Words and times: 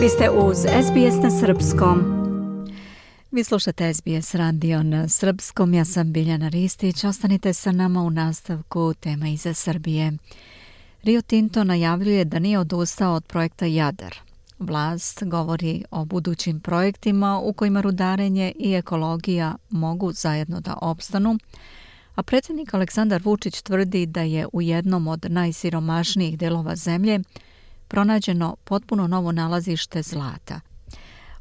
Vi 0.00 0.08
ste 0.08 0.30
uz 0.30 0.56
SBS 0.58 1.22
na 1.22 1.30
Srpskom. 1.30 1.98
Vi 3.30 3.44
slušate 3.44 3.94
SBS 3.94 4.34
radio 4.34 4.82
na 4.82 5.08
Srpskom. 5.08 5.74
Ja 5.74 5.84
sam 5.84 6.12
Biljana 6.12 6.48
Ristić. 6.48 7.04
Ostanite 7.04 7.52
sa 7.52 7.72
nama 7.72 8.02
u 8.02 8.10
nastavku 8.10 8.94
tema 9.00 9.28
iza 9.28 9.54
Srbije. 9.54 10.12
Rio 11.02 11.22
Tinto 11.22 11.64
najavljuje 11.64 12.24
da 12.24 12.38
nije 12.38 12.58
odustao 12.58 13.14
od 13.14 13.24
projekta 13.24 13.66
Jadar. 13.66 14.16
Vlast 14.58 15.24
govori 15.24 15.84
o 15.90 16.04
budućim 16.04 16.60
projektima 16.60 17.40
u 17.44 17.52
kojima 17.52 17.80
rudarenje 17.80 18.52
i 18.58 18.74
ekologija 18.74 19.56
mogu 19.70 20.12
zajedno 20.12 20.60
da 20.60 20.78
opstanu, 20.82 21.38
a 22.14 22.22
predsjednik 22.22 22.74
Aleksandar 22.74 23.20
Vučić 23.24 23.62
tvrdi 23.62 24.06
da 24.06 24.22
je 24.22 24.46
u 24.52 24.62
jednom 24.62 25.08
od 25.08 25.26
najsiromašnijih 25.28 26.38
delova 26.38 26.76
zemlje 26.76 27.20
pronađeno 27.90 28.56
potpuno 28.64 29.06
novo 29.06 29.32
nalazište 29.32 30.02
zlata. 30.02 30.60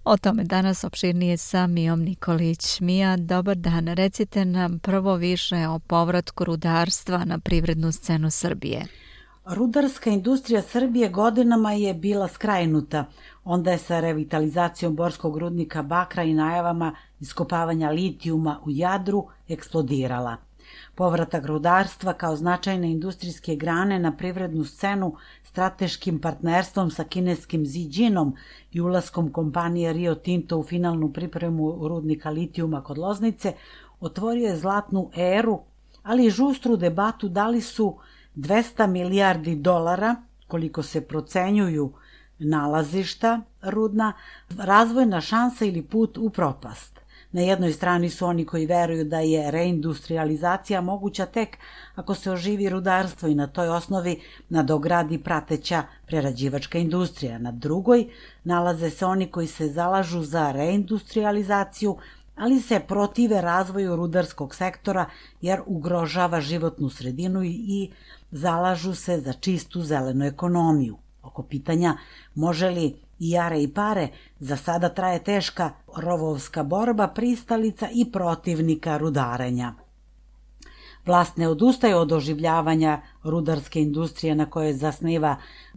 O 0.04 0.18
tome 0.18 0.44
danas 0.44 0.84
opširnije 0.84 1.38
sa 1.38 1.68
Mijom 1.68 2.00
Nikolić. 2.00 2.80
Mija, 2.80 3.18
dobar 3.18 3.56
dan. 3.56 3.88
Recite 3.88 4.46
nam 4.46 4.80
prvo 4.80 5.16
više 5.16 5.68
o 5.68 5.80
povratku 5.80 6.44
rudarstva 6.44 7.26
na 7.26 7.40
privrednu 7.40 7.92
scenu 7.92 8.30
Srbije. 8.32 8.86
Rudarska 9.46 10.10
industrija 10.10 10.62
Srbije 10.62 11.10
godinama 11.10 11.74
je 11.74 11.94
bila 11.94 12.28
skrajnuta. 12.28 13.06
Onda 13.44 13.72
je 13.72 13.78
sa 13.78 14.00
revitalizacijom 14.00 14.96
Borskog 14.96 15.38
rudnika 15.38 15.84
Bakra 15.84 16.24
i 16.24 16.34
najavama 16.34 16.96
iskopavanja 17.20 17.90
litijuma 17.90 18.60
u 18.66 18.72
Jadru 18.72 19.28
eksplodirala. 19.48 20.49
Povratak 20.96 21.46
rudarstva 21.46 22.14
kao 22.14 22.36
značajne 22.36 22.92
industrijske 22.92 23.56
grane 23.56 24.00
na 24.00 24.12
privrednu 24.18 24.66
scenu 24.66 25.16
strateškim 25.44 26.20
partnerstvom 26.20 26.92
sa 26.92 27.04
kineskim 27.04 27.66
Ziđinom 27.66 28.36
i 28.72 28.82
ulaskom 28.82 29.32
kompanije 29.32 29.94
Rio 29.94 30.16
Tinto 30.16 30.58
u 30.58 30.64
finalnu 30.64 31.14
pripremu 31.14 31.88
rudnika 31.88 32.30
litijuma 32.30 32.84
kod 32.84 32.98
Loznice 32.98 33.54
otvorio 34.00 34.48
je 34.48 34.58
zlatnu 34.58 35.10
eru, 35.16 35.60
ali 36.04 36.26
i 36.26 36.30
žustru 36.30 36.78
debatu 36.78 37.30
da 37.30 37.48
li 37.48 37.62
su 37.62 37.98
200 38.36 38.88
milijardi 38.88 39.56
dolara, 39.56 40.16
koliko 40.48 40.84
se 40.84 41.02
procenjuju 41.02 41.94
nalazišta 42.40 43.42
rudna, 43.62 44.14
razvojna 44.58 45.22
šansa 45.22 45.66
ili 45.66 45.82
put 45.82 46.18
u 46.18 46.30
propast. 46.30 47.00
Na 47.32 47.42
jednoj 47.42 47.74
strani 47.74 48.10
su 48.10 48.26
oni 48.26 48.46
koji 48.46 48.66
veruju 48.66 49.04
da 49.04 49.20
je 49.20 49.52
reindustrializacija 49.52 50.82
moguća 50.82 51.26
tek 51.26 51.58
ako 51.96 52.16
se 52.16 52.32
oživi 52.32 52.70
rudarstvo 52.70 53.30
i 53.30 53.36
na 53.36 53.48
toj 53.48 53.70
osnovi 53.70 54.22
nadogradi 54.50 55.18
prateća 55.18 55.84
prerađivačka 56.08 56.78
industrija. 56.78 57.38
Na 57.38 57.52
drugoj 57.52 58.08
nalaze 58.44 58.90
se 58.90 59.06
oni 59.06 59.28
koji 59.28 59.48
se 59.48 59.68
zalažu 59.68 60.22
za 60.22 60.52
reindustrializaciju, 60.52 61.98
ali 62.36 62.60
se 62.60 62.80
protive 62.80 63.42
razvoju 63.42 63.96
rudarskog 63.96 64.56
sektora 64.56 65.06
jer 65.42 65.62
ugrožava 65.66 66.42
životnu 66.42 66.90
sredinu 66.90 67.44
i 67.44 67.92
zalažu 68.32 68.96
se 68.96 69.20
za 69.20 69.34
čistu 69.34 69.82
zelenu 69.82 70.26
ekonomiju. 70.26 70.98
Oko 71.24 71.44
pitanja 71.44 71.98
može 72.36 72.70
li 72.70 72.96
i 73.20 73.30
jare 73.30 73.62
i 73.62 73.68
pare, 73.68 74.08
za 74.40 74.58
sada 74.58 74.90
traje 74.90 75.24
teška 75.24 75.72
rovovska 75.98 76.64
borba 76.64 77.08
pristalica 77.08 77.90
i 77.94 78.12
protivnika 78.12 78.98
rudarenja. 78.98 79.74
Vlast 81.06 81.38
ne 81.38 81.48
odustaje 81.48 81.96
od 81.96 82.12
oživljavanja 82.12 83.02
rudarske 83.24 83.82
industrije 83.82 84.36
na 84.36 84.46
kojoj 84.46 84.74
zasniva 84.74 85.36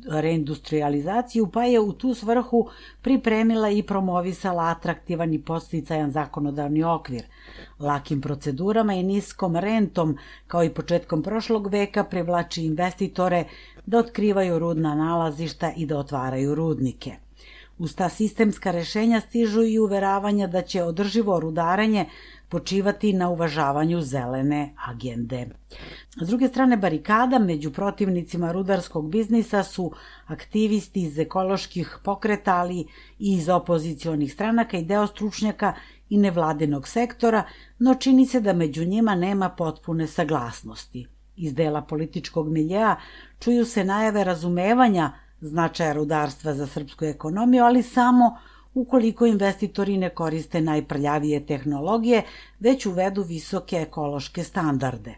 reindustrializaciju, 0.08 1.46
pa 1.46 1.64
je 1.64 1.80
u 1.80 1.92
tu 1.92 2.14
svrhu 2.14 2.68
pripremila 3.02 3.70
i 3.70 3.82
promovisala 3.82 4.62
atraktivan 4.62 5.34
i 5.34 5.42
posticajan 5.42 6.10
zakonodavni 6.10 6.84
okvir. 6.84 7.22
Lakim 7.78 8.20
procedurama 8.20 8.94
i 8.94 9.02
niskom 9.02 9.56
rentom, 9.56 10.18
kao 10.46 10.64
i 10.64 10.74
početkom 10.74 11.22
prošlog 11.22 11.66
veka, 11.66 12.04
privlači 12.04 12.64
investitore 12.64 13.44
da 13.86 13.98
otkrivaju 13.98 14.58
rudna 14.58 14.94
nalazišta 14.94 15.72
i 15.76 15.86
da 15.86 15.98
otvaraju 15.98 16.54
rudnike. 16.54 17.16
Uz 17.82 17.94
ta 17.94 18.08
sistemska 18.08 18.70
rešenja 18.70 19.20
stižu 19.20 19.62
i 19.62 19.78
uveravanja 19.78 20.46
da 20.46 20.60
će 20.62 20.82
održivo 20.82 21.40
rudarenje 21.40 22.04
počivati 22.48 23.12
na 23.12 23.28
uvažavanju 23.28 24.00
zelene 24.00 24.74
agende. 24.88 25.48
S 26.20 26.28
druge 26.28 26.48
strane 26.48 26.76
barikada 26.76 27.38
među 27.38 27.72
protivnicima 27.72 28.52
rudarskog 28.52 29.10
biznisa 29.10 29.62
su 29.62 29.92
aktivisti 30.26 31.02
iz 31.02 31.18
ekoloških 31.18 31.98
pokreta, 32.04 32.54
ali 32.56 32.78
i 32.78 32.86
iz 33.18 33.48
opozicionih 33.48 34.32
stranaka 34.32 34.78
i 34.78 34.84
deo 34.84 35.06
stručnjaka 35.06 35.74
i 36.08 36.18
nevladinog 36.18 36.88
sektora, 36.88 37.44
no 37.78 37.94
čini 37.94 38.26
se 38.26 38.40
da 38.40 38.52
među 38.52 38.84
njima 38.84 39.14
nema 39.14 39.48
potpune 39.48 40.06
saglasnosti. 40.06 41.06
Iz 41.36 41.54
dela 41.54 41.82
političkog 41.82 42.48
miljeja 42.48 42.96
čuju 43.40 43.64
se 43.64 43.84
najave 43.84 44.24
razumevanja 44.24 45.12
značaja 45.42 45.92
rudarstva 45.92 46.54
za 46.54 46.66
srpsku 46.66 47.04
ekonomiju, 47.04 47.64
ali 47.64 47.82
samo 47.82 48.36
ukoliko 48.74 49.26
investitori 49.26 49.96
ne 49.96 50.10
koriste 50.10 50.60
najprljavije 50.60 51.46
tehnologije, 51.46 52.22
već 52.60 52.86
uvedu 52.86 53.22
visoke 53.22 53.76
ekološke 53.76 54.44
standarde. 54.44 55.14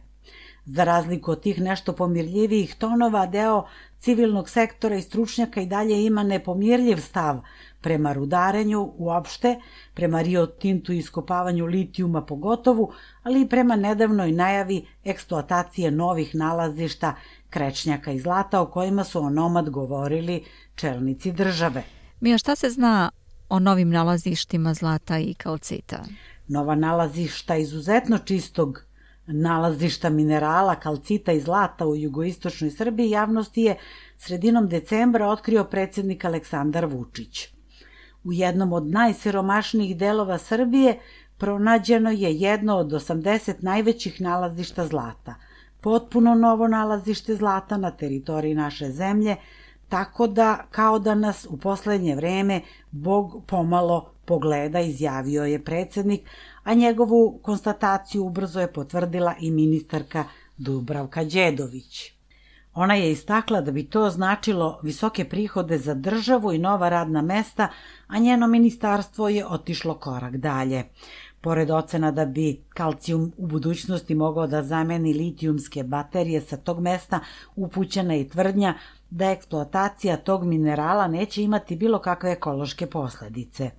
Za 0.67 0.85
razliku 0.85 1.31
od 1.31 1.41
tih 1.41 1.61
nešto 1.61 1.93
pomirljivijih 1.93 2.75
tonova, 2.75 3.27
deo 3.27 3.65
civilnog 3.99 4.49
sektora 4.49 4.97
i 4.97 5.03
stručnjaka 5.03 5.61
i 5.61 5.67
dalje 5.67 6.05
ima 6.05 6.23
nepomirljiv 6.23 6.97
stav 6.97 7.41
prema 7.81 8.13
rudarenju 8.13 8.93
uopšte, 8.97 9.61
prema 9.95 10.23
Rio 10.23 10.47
Tintu 10.47 10.93
i 10.93 10.99
iskopavanju 10.99 11.67
litijuma 11.67 12.23
pogotovu, 12.23 12.93
ali 13.23 13.43
i 13.43 13.49
prema 13.49 13.77
nedavnoj 13.77 14.33
najavi 14.33 14.87
eksploatacije 15.05 15.91
novih 15.91 16.35
nalazišta 16.35 17.15
krečnjaka 17.55 18.13
i 18.13 18.21
zlata 18.21 18.61
o 18.61 18.67
kojima 18.67 19.05
su 19.05 19.21
onomad 19.21 19.71
govorili 19.71 20.45
čelnici 20.75 21.33
države. 21.33 21.83
Mija, 22.21 22.39
šta 22.39 22.57
se 22.57 22.71
zna 22.71 23.11
o 23.49 23.59
novim 23.59 23.91
nalazištima 23.91 24.75
zlata 24.75 25.19
i 25.19 25.35
kalcita? 25.35 26.03
Nova 26.49 26.75
nalazišta 26.75 27.57
izuzetno 27.57 28.19
čistog 28.19 28.83
nalazišta 29.27 30.11
minerala, 30.11 30.75
kalcita 30.75 31.33
i 31.33 31.41
zlata 31.41 31.87
u 31.87 31.97
jugoistočnoj 31.97 32.71
Srbiji 32.71 33.11
javnosti 33.11 33.63
je 33.63 33.77
sredinom 34.17 34.69
decembra 34.69 35.29
otkrio 35.29 35.65
predsednik 35.65 36.25
Aleksandar 36.25 36.87
Vučić. 36.87 37.49
U 38.25 38.33
jednom 38.33 38.73
od 38.73 38.87
najsiromašnijih 38.87 39.97
delova 39.97 40.39
Srbije 40.39 40.99
pronađeno 41.39 42.11
je 42.11 42.35
jedno 42.35 42.77
od 42.77 42.93
80 42.93 43.55
najvećih 43.61 44.21
nalazišta 44.21 44.87
zlata– 44.87 45.35
potpuno 45.85 46.35
novo 46.35 46.69
nalazište 46.69 47.35
zlata 47.37 47.77
na 47.77 47.91
teritoriji 47.91 48.55
naše 48.55 48.91
zemlje, 48.91 49.37
tako 49.89 50.27
da 50.27 50.67
kao 50.71 50.99
da 50.99 51.15
nas 51.15 51.47
u 51.51 51.57
poslednje 51.57 52.15
vreme 52.17 52.61
Bog 52.91 53.43
pomalo 53.47 54.15
pogleda, 54.25 54.81
izjavio 54.81 55.45
je 55.45 55.65
predsednik, 55.65 56.21
a 56.63 56.75
njegovu 56.75 57.39
konstataciju 57.43 58.25
ubrzo 58.25 58.61
je 58.61 58.73
potvrdila 58.73 59.35
i 59.41 59.51
ministarka 59.51 60.25
Dubravka 60.57 61.25
Đedović. 61.25 62.13
Ona 62.75 62.95
je 62.95 63.13
istakla 63.13 63.61
da 63.61 63.73
bi 63.73 63.85
to 63.87 64.11
značilo 64.11 64.81
visoke 64.83 65.25
prihode 65.25 65.79
za 65.79 65.95
državu 65.95 66.53
i 66.53 66.59
nova 66.59 66.89
radna 66.89 67.23
mesta, 67.23 67.69
a 68.07 68.19
njeno 68.19 68.47
ministarstvo 68.47 69.29
je 69.29 69.47
otišlo 69.47 69.95
korak 69.95 70.37
dalje. 70.37 70.85
Pored 71.45 71.71
ocena 71.71 72.11
da 72.11 72.25
bi 72.25 72.61
kalcijum 72.69 73.33
u 73.37 73.47
budućnosti 73.47 74.15
mogao 74.15 74.47
da 74.47 74.63
zameni 74.63 75.13
litijumske 75.15 75.83
baterije 75.83 76.41
sa 76.41 76.57
tog 76.57 76.81
mesta, 76.81 77.21
upućena 77.57 78.17
i 78.17 78.29
tvrdnja 78.29 78.75
da 79.11 79.31
eksploatacija 79.31 80.17
tog 80.17 80.45
minerala 80.45 81.09
neće 81.09 81.43
imati 81.43 81.77
bilo 81.77 81.99
kakve 81.99 82.33
ekološke 82.33 82.87
posledice. 82.87 83.71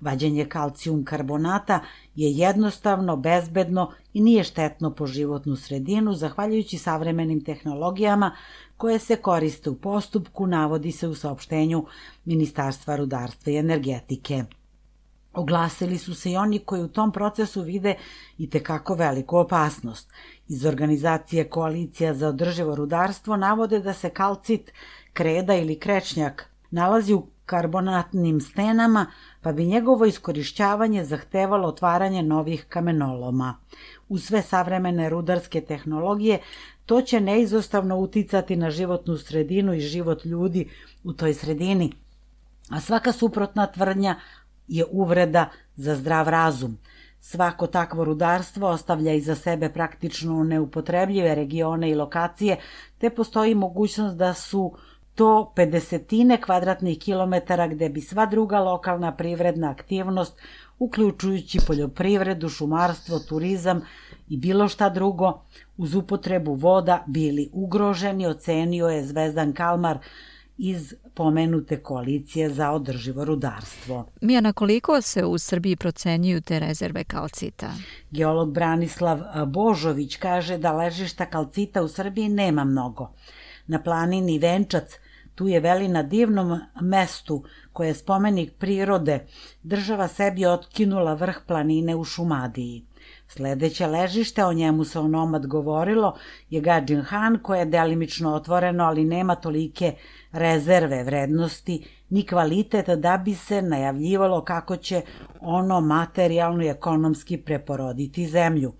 Vađenje 0.00 0.44
kalcijum 0.44 1.04
karbonata 1.04 1.80
je 2.14 2.30
jednostavno, 2.32 3.16
bezbedno 3.16 3.92
i 4.12 4.20
nije 4.20 4.44
štetno 4.44 4.94
po 4.94 5.06
životnu 5.06 5.56
sredinu, 5.56 6.14
zahvaljujući 6.14 6.78
savremenim 6.78 7.44
tehnologijama 7.44 8.36
koje 8.76 8.98
se 8.98 9.16
koriste 9.16 9.70
u 9.70 9.74
postupku, 9.74 10.46
navodi 10.46 10.92
se 10.92 11.08
u 11.08 11.14
saopštenju 11.14 11.86
Ministarstva 12.24 12.96
rudarstva 12.96 13.52
i 13.52 13.56
energetike. 13.56 14.44
Oglasili 15.36 15.98
su 15.98 16.14
se 16.14 16.30
i 16.30 16.36
oni 16.36 16.58
koji 16.58 16.82
u 16.82 16.88
tom 16.88 17.12
procesu 17.12 17.62
vide 17.62 17.94
i 18.38 18.50
tekako 18.50 18.94
veliku 18.94 19.36
opasnost. 19.36 20.12
Iz 20.48 20.64
organizacije 20.64 21.48
Koalicija 21.48 22.14
za 22.14 22.28
održivo 22.28 22.74
rudarstvo 22.74 23.36
navode 23.36 23.80
da 23.80 23.92
se 23.92 24.10
kalcit, 24.10 24.72
kreda 25.12 25.54
ili 25.54 25.78
krečnjak 25.78 26.50
nalazi 26.70 27.14
u 27.14 27.26
karbonatnim 27.46 28.40
stenama, 28.40 29.06
pa 29.42 29.52
bi 29.52 29.66
njegovo 29.66 30.06
iskorišćavanje 30.06 31.04
zahtevalo 31.04 31.68
otvaranje 31.68 32.22
novih 32.22 32.64
kamenoloma. 32.68 33.54
U 34.08 34.18
sve 34.18 34.42
savremene 34.42 35.08
rudarske 35.08 35.60
tehnologije 35.60 36.40
to 36.86 37.02
će 37.02 37.20
neizostavno 37.20 37.96
uticati 37.96 38.56
na 38.56 38.70
životnu 38.70 39.16
sredinu 39.16 39.74
i 39.74 39.80
život 39.80 40.24
ljudi 40.24 40.68
u 41.04 41.12
toj 41.12 41.34
sredini– 41.34 41.92
a 42.70 42.80
svaka 42.80 43.12
suprotna 43.12 43.66
tvrdnja 43.66 44.16
je 44.68 44.84
uvreda 44.90 45.48
za 45.76 45.94
zdrav 45.94 46.28
razum. 46.28 46.78
Svako 47.20 47.66
takvo 47.66 48.04
rudarstvo 48.04 48.68
ostavlja 48.68 49.12
iza 49.12 49.34
sebe 49.34 49.72
praktično 49.72 50.44
neupotrebljive 50.44 51.34
regione 51.34 51.90
i 51.90 51.94
lokacije, 51.94 52.56
te 52.98 53.10
postoji 53.10 53.54
mogućnost 53.54 54.16
da 54.16 54.34
su 54.34 54.72
to 55.14 55.52
50 55.56 56.44
kvadratnih 56.44 56.98
kilometara 56.98 57.66
gde 57.68 57.88
bi 57.88 58.00
sva 58.00 58.26
druga 58.26 58.60
lokalna 58.60 59.12
privredna 59.16 59.70
aktivnost, 59.70 60.38
uključujući 60.78 61.58
poljoprivredu, 61.66 62.48
šumarstvo, 62.48 63.18
turizam 63.18 63.80
i 64.28 64.36
bilo 64.36 64.68
šta 64.68 64.88
drugo, 64.88 65.42
uz 65.76 65.94
upotrebu 65.94 66.54
voda 66.54 67.04
bili 67.06 67.50
ugroženi, 67.52 68.26
ocenio 68.26 68.88
je 68.88 69.06
Zvezdan 69.06 69.52
Kalmar, 69.52 69.98
iz 70.58 70.94
pomenute 71.14 71.82
koalicije 71.82 72.50
za 72.50 72.70
održivo 72.70 73.24
rudarstvo. 73.24 74.06
Mijana, 74.20 74.52
koliko 74.52 75.00
se 75.00 75.24
u 75.24 75.38
Srbiji 75.38 75.76
procenjuju 75.76 76.40
te 76.40 76.58
rezerve 76.58 77.04
kalcita? 77.04 77.72
Geolog 78.10 78.52
Branislav 78.52 79.20
Božović 79.46 80.16
kaže 80.16 80.58
da 80.58 80.72
ležišta 80.72 81.26
kalcita 81.26 81.82
u 81.82 81.88
Srbiji 81.88 82.28
nema 82.28 82.64
mnogo. 82.64 83.12
Na 83.66 83.82
planini 83.82 84.38
Venčac 84.38 84.92
tu 85.34 85.48
je 85.48 85.60
veli 85.60 85.88
na 85.88 86.02
divnom 86.02 86.60
mestu 86.80 87.44
koje 87.72 87.88
je 87.88 87.94
spomenik 87.94 88.52
prirode, 88.58 89.26
država 89.62 90.08
sebi 90.08 90.46
otkinula 90.46 91.14
vrh 91.14 91.36
planine 91.46 91.96
u 91.96 92.04
Šumadiji. 92.04 92.84
Sledeće 93.28 93.86
ležište, 93.86 94.44
o 94.44 94.52
njemu 94.52 94.84
se 94.84 94.98
onomad 94.98 95.46
govorilo, 95.46 96.16
je 96.50 96.60
Gadžin 96.60 97.02
Han, 97.02 97.38
koje 97.42 97.58
je 97.58 97.64
delimično 97.64 98.34
otvoreno, 98.34 98.84
ali 98.84 99.04
nema 99.04 99.34
tolike 99.34 99.94
rezerve 100.32 101.04
vrednosti 101.04 101.86
ni 102.10 102.26
kvalitet 102.26 102.88
da 102.88 103.16
bi 103.24 103.34
se 103.34 103.62
najavljivalo 103.62 104.44
kako 104.44 104.76
će 104.76 105.02
ono 105.40 105.80
materijalno 105.80 106.64
i 106.64 106.68
ekonomski 106.68 107.36
preporoditi 107.36 108.26
zemlju. 108.26 108.72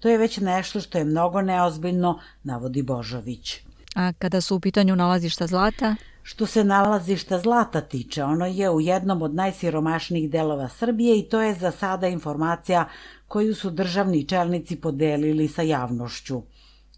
To 0.00 0.08
je 0.08 0.18
već 0.18 0.38
nešto 0.38 0.80
što 0.80 0.98
je 0.98 1.04
mnogo 1.04 1.42
neozbiljno, 1.42 2.20
navodi 2.42 2.82
Božović. 2.82 3.60
A 3.94 4.12
kada 4.12 4.40
su 4.40 4.56
u 4.56 4.60
pitanju 4.60 4.96
nalazišta 4.96 5.46
zlata? 5.46 5.96
Što 6.26 6.46
se 6.46 6.64
nalazišta 6.64 7.38
zlata 7.38 7.80
tiče, 7.80 8.24
ono 8.24 8.46
je 8.46 8.70
u 8.70 8.80
jednom 8.80 9.22
od 9.22 9.34
najsiromašnijih 9.34 10.30
delova 10.30 10.68
Srbije 10.68 11.18
i 11.18 11.22
to 11.28 11.40
je 11.42 11.54
za 11.54 11.70
sada 11.70 12.08
informacija 12.08 12.88
koju 13.28 13.54
su 13.54 13.70
državni 13.70 14.24
čelnici 14.28 14.76
podelili 14.76 15.48
sa 15.48 15.62
javnošću. 15.62 16.42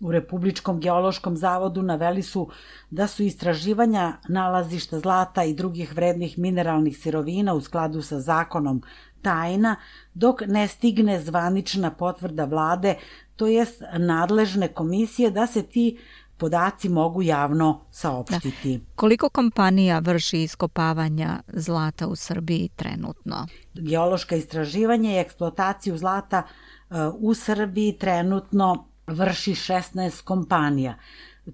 U 0.00 0.12
Republičkom 0.12 0.80
geološkom 0.80 1.36
zavodu 1.36 1.82
naveli 1.82 2.22
su 2.22 2.48
da 2.90 3.06
su 3.06 3.22
istraživanja 3.22 4.12
nalazišta 4.28 5.00
zlata 5.00 5.44
i 5.44 5.54
drugih 5.54 5.94
vrednih 5.94 6.38
mineralnih 6.38 6.98
sirovina 6.98 7.54
u 7.54 7.60
skladu 7.60 8.02
sa 8.02 8.20
zakonom 8.20 8.82
tajna, 9.22 9.76
dok 10.14 10.42
ne 10.46 10.68
stigne 10.68 11.20
zvanična 11.20 11.90
potvrda 11.90 12.44
vlade, 12.44 12.94
to 13.36 13.46
jest 13.46 13.82
nadležne 13.98 14.68
komisije 14.68 15.30
da 15.30 15.46
se 15.46 15.62
ti 15.62 15.98
podaci 16.36 16.88
mogu 16.88 17.22
javno 17.22 17.80
saopštiti. 17.90 18.78
Da. 18.78 18.84
Koliko 18.94 19.28
kompanija 19.28 19.98
vrši 19.98 20.42
iskopavanja 20.42 21.40
zlata 21.48 22.08
u 22.08 22.16
Srbiji 22.16 22.68
trenutno? 22.76 23.46
Geološka 23.74 24.36
istraživanja 24.36 25.10
i 25.10 25.18
eksploataciju 25.18 25.98
zlata 25.98 26.42
e, 26.42 26.94
u 27.18 27.34
Srbiji 27.34 27.98
trenutno 27.98 28.88
vrši 29.06 29.52
16 29.52 30.22
kompanija. 30.24 30.94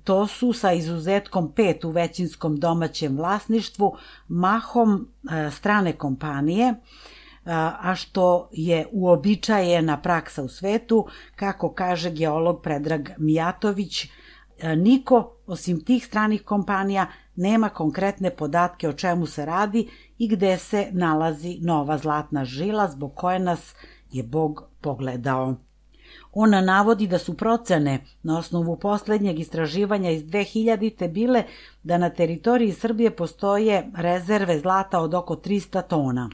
To 0.05 0.27
su 0.27 0.53
sa 0.53 0.73
izuzetkom 0.73 1.53
pet 1.53 1.85
u 1.85 1.91
većinskom 1.91 2.57
domaćem 2.57 3.17
vlasništvu, 3.17 3.97
mahom 4.29 5.09
e, 5.31 5.51
strane 5.51 5.93
kompanije, 5.93 6.69
e, 6.69 6.75
a 7.81 7.95
što 7.95 8.49
je 8.53 8.87
uobičajena 8.93 10.01
praksa 10.01 10.43
u 10.43 10.49
svetu, 10.49 11.07
kako 11.37 11.73
kaže 11.73 12.11
geolog 12.11 12.63
Predrag 12.63 13.09
Mijatović, 13.19 14.07
niko, 14.77 15.37
osim 15.47 15.85
tih 15.85 16.07
stranih 16.07 16.43
kompanija, 16.43 17.07
nema 17.37 17.69
konkretne 17.69 18.31
podatke 18.31 18.89
o 18.89 18.93
čemu 18.93 19.27
se 19.27 19.47
radi 19.47 19.89
i 20.19 20.29
gde 20.29 20.59
se 20.59 20.89
nalazi 20.93 21.59
nova 21.61 21.99
zlatna 21.99 22.45
žila 22.45 22.89
zbog 22.91 23.15
koje 23.15 23.39
nas 23.39 23.75
je 24.13 24.23
Bog 24.23 24.65
pogledao. 24.81 25.55
Ona 26.33 26.61
navodi 26.61 27.07
da 27.07 27.19
su 27.19 27.37
procene 27.37 28.05
na 28.23 28.39
osnovu 28.39 28.77
poslednjeg 28.77 29.41
istraživanja 29.41 30.11
iz 30.11 30.23
2000. 30.25 31.09
bile 31.09 31.45
da 31.83 31.99
na 31.99 32.11
teritoriji 32.11 32.73
Srbije 32.73 33.17
postoje 33.17 33.91
rezerve 33.97 34.59
zlata 34.59 35.01
od 35.01 35.15
oko 35.15 35.35
300 35.35 35.87
tona. 35.87 36.31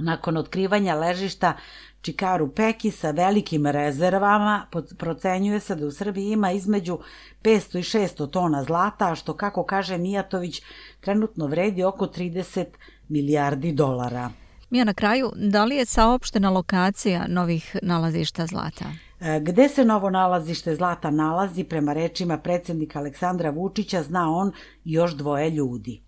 Nakon 0.00 0.36
otkrivanja 0.36 0.94
ležišta 0.94 1.56
Čikaru 2.02 2.48
Peki 2.48 2.90
sa 2.90 3.10
velikim 3.10 3.66
rezervama 3.66 4.66
procenjuje 4.98 5.60
se 5.60 5.74
da 5.74 5.86
u 5.86 5.90
Srbiji 5.90 6.30
ima 6.30 6.52
između 6.52 6.98
500 7.42 7.78
i 7.78 7.82
600 7.82 8.30
tona 8.30 8.64
zlata, 8.64 9.12
a 9.12 9.14
što, 9.14 9.36
kako 9.36 9.64
kaže 9.64 9.98
Mijatović, 9.98 10.62
trenutno 11.00 11.46
vredi 11.46 11.84
oko 11.84 12.06
30 12.06 12.64
milijardi 13.08 13.72
dolara. 13.72 14.30
Mija 14.70 14.84
na 14.84 14.94
kraju, 14.94 15.32
da 15.36 15.64
li 15.64 15.76
je 15.76 15.86
saopštena 15.86 16.50
lokacija 16.50 17.26
novih 17.28 17.76
nalazišta 17.82 18.46
zlata? 18.46 18.84
E, 19.20 19.40
gde 19.40 19.68
se 19.68 19.84
novo 19.84 20.10
nalazište 20.10 20.74
zlata 20.74 21.10
nalazi, 21.10 21.64
prema 21.64 21.92
rečima 21.92 22.38
predsednika 22.38 22.98
Aleksandra 22.98 23.50
Vučića, 23.50 24.02
zna 24.02 24.30
on 24.30 24.52
još 24.84 25.12
dvoje 25.12 25.50
ljudi. 25.50 26.02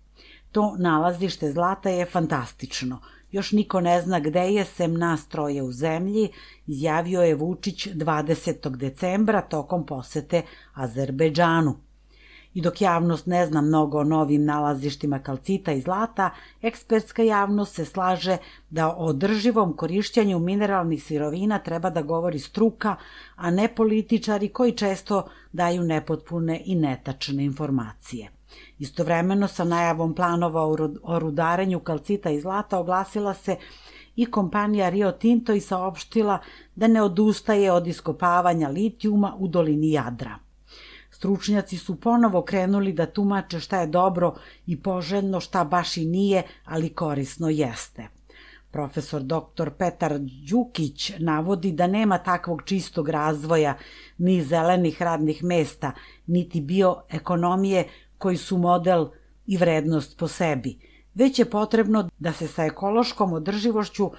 To 0.51 0.75
nalazište 0.79 1.51
zlata 1.51 1.89
je 1.89 2.05
fantastično. 2.05 2.99
Još 3.33 3.51
niko 3.51 3.81
ne 3.81 4.01
zna 4.01 4.19
gde 4.19 4.39
je, 4.39 4.65
sem 4.65 4.93
nas 4.93 5.27
troje 5.27 5.63
u 5.63 5.71
zemlji, 5.71 6.29
izjavio 6.67 7.21
je 7.21 7.35
Vučić 7.35 7.87
20. 7.87 8.75
decembra 8.75 9.41
tokom 9.41 9.85
posete 9.85 10.41
Azerbeđanu. 10.73 11.75
I 12.53 12.61
dok 12.61 12.81
javnost 12.81 13.25
ne 13.25 13.45
zna 13.45 13.61
mnogo 13.61 13.99
o 13.99 14.03
novim 14.03 14.45
nalazištima 14.45 15.19
kalcita 15.19 15.71
i 15.71 15.81
zlata, 15.81 16.29
ekspertska 16.61 17.23
javnost 17.23 17.75
se 17.75 17.85
slaže 17.85 18.37
da 18.69 18.89
o 18.89 19.05
održivom 19.05 19.73
korišćenju 19.77 20.39
mineralnih 20.39 21.03
sirovina 21.03 21.59
treba 21.59 21.89
da 21.89 22.01
govori 22.01 22.39
struka, 22.39 22.95
a 23.35 23.51
ne 23.51 23.67
političari 23.75 24.49
koji 24.49 24.71
često 24.71 25.27
daju 25.51 25.83
nepotpune 25.83 26.61
i 26.65 26.75
netačne 26.75 27.45
informacije. 27.45 28.29
Istovremeno 28.79 29.47
sa 29.47 29.63
najavom 29.63 30.15
planova 30.15 30.65
o 31.03 31.19
rudarenju 31.19 31.79
kalcita 31.79 32.29
i 32.29 32.41
zlata 32.41 32.79
oglasila 32.79 33.33
se 33.33 33.57
i 34.15 34.25
kompanija 34.25 34.89
Rio 34.89 35.11
Tinto 35.11 35.53
i 35.53 35.61
saopštila 35.61 36.39
da 36.75 36.87
ne 36.87 37.01
odustaje 37.01 37.71
od 37.71 37.87
iskopavanja 37.87 38.69
litijuma 38.69 39.35
u 39.39 39.47
dolini 39.47 39.91
Jadra. 39.91 40.39
Stručnjaci 41.11 41.77
su 41.77 41.95
ponovo 41.95 42.41
krenuli 42.41 42.93
da 42.93 43.05
tumače 43.05 43.59
šta 43.59 43.79
je 43.79 43.87
dobro 43.87 44.35
i 44.65 44.81
poželjno, 44.81 45.39
šta 45.39 45.63
baš 45.63 45.97
i 45.97 46.05
nije, 46.05 46.43
ali 46.65 46.89
korisno 46.89 47.49
jeste. 47.49 48.07
Profesor 48.71 49.21
dr. 49.21 49.69
Petar 49.77 50.19
Đukić 50.19 51.11
navodi 51.19 51.71
da 51.71 51.87
nema 51.87 52.17
takvog 52.17 52.63
čistog 52.65 53.09
razvoja 53.09 53.77
ni 54.17 54.43
zelenih 54.43 55.01
radnih 55.01 55.43
mesta, 55.43 55.91
niti 56.27 56.61
bioekonomije 56.61 57.87
koji 58.23 58.37
su 58.37 58.57
model 58.57 59.07
i 59.45 59.57
vrednost 59.57 60.17
po 60.17 60.27
sebi, 60.27 60.77
već 61.13 61.39
je 61.39 61.45
potrebno 61.45 62.09
da 62.19 62.31
se 62.33 62.47
sa 62.47 62.65
ekološkom 62.65 63.33
održivošću 63.33 64.11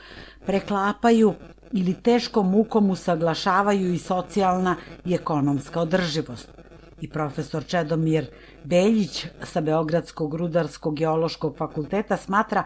preklapaju 0.46 1.32
ili 1.72 1.94
teškom 1.94 2.50
mukom 2.50 2.90
usaglašavaju 2.90 3.94
i 3.94 3.98
socijalna 3.98 4.76
i 5.04 5.14
ekonomska 5.14 5.80
održivost. 5.80 6.48
I 7.00 7.08
profesor 7.10 7.64
Čedomir 7.66 8.26
Beljić 8.64 9.26
sa 9.42 9.60
Beogradskog 9.60 10.34
rudarskog 10.34 10.96
geološkog 10.96 11.56
fakulteta 11.56 12.16
smatra 12.16 12.64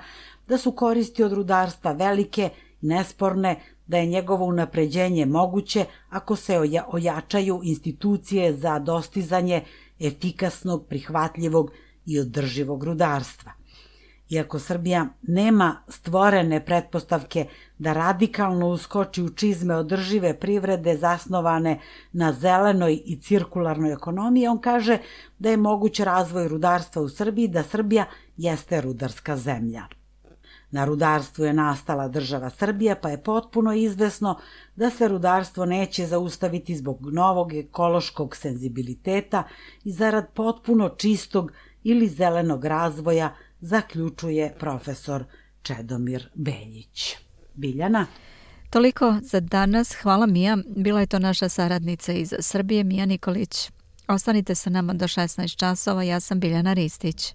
da 0.49 0.59
su 0.59 0.73
koristi 0.73 1.23
od 1.23 1.33
rudarstva 1.33 1.93
velike 1.93 2.51
nesporne, 2.81 3.61
da 3.87 3.99
je 3.99 4.07
njegovo 4.07 4.45
unapređenje 4.45 5.27
moguće 5.27 5.85
ako 6.11 6.37
se 6.37 6.59
ojačaju 6.93 7.61
institucije 7.65 8.53
za 8.53 8.79
dostizanje 8.79 9.63
efikasnog, 10.01 10.87
prihvatljivog 10.87 11.71
i 12.07 12.21
održivog 12.21 12.85
rudarstva. 12.85 13.53
Iako 14.31 14.59
Srbija 14.59 15.07
nema 15.23 15.77
stvorene 15.89 16.65
pretpostavke 16.65 17.47
da 17.79 17.93
radikalno 17.93 18.69
uskoči 18.69 19.23
u 19.23 19.29
čizme 19.29 19.77
održive 19.77 20.35
privrede 20.41 20.97
zasnovane 20.97 21.81
na 22.13 22.33
zelenoj 22.33 23.01
i 23.05 23.21
cirkularnoj 23.21 23.93
ekonomiji, 23.93 24.47
on 24.47 24.61
kaže 24.61 24.99
da 25.39 25.51
je 25.51 25.57
moguć 25.57 26.01
razvoj 26.01 26.49
rudarstva 26.49 27.03
u 27.03 27.09
Srbiji, 27.09 27.49
da 27.49 27.63
Srbija 27.63 28.05
jeste 28.37 28.81
rudarska 28.81 29.37
zemlja. 29.37 29.98
Na 30.71 30.85
rudarstvu 30.85 31.45
je 31.45 31.53
nastala 31.53 32.09
država 32.09 32.51
Srbija, 32.51 32.97
pa 32.97 33.09
je 33.09 33.23
potpuno 33.23 33.73
izvesno 33.73 34.39
da 34.77 34.91
se 34.91 35.09
rudarstvo 35.09 35.67
neće 35.67 36.07
zaustaviti 36.07 36.77
zbog 36.77 37.13
novog 37.13 37.53
ekološkog 37.53 38.37
senzibiliteta 38.37 39.43
i 39.85 39.93
zarad 39.93 40.27
potpuno 40.35 40.89
čistog 40.89 41.53
ili 41.83 42.09
zelenog 42.09 42.65
razvoja 42.65 43.35
zaključuje 43.61 44.55
profesor 44.59 45.25
Čedomir 45.63 46.29
Beljić. 46.35 47.17
Biljana? 47.55 48.07
Toliko 48.71 49.15
za 49.23 49.41
danas. 49.41 49.95
Hvala 50.03 50.27
Mija. 50.27 50.59
Bila 50.77 51.01
je 51.01 51.07
to 51.07 51.19
naša 51.19 51.49
saradnica 51.49 52.13
iz 52.13 52.35
Srbije, 52.41 52.85
Mija 52.85 53.07
Nikolić. 53.07 53.71
Ostanite 54.09 54.55
sa 54.55 54.71
nama 54.71 54.95
do 54.95 55.05
16 55.05 55.57
časova. 55.57 56.03
Ja 56.03 56.21
sam 56.21 56.41
Biljana 56.41 56.73
Ristić. 56.73 57.35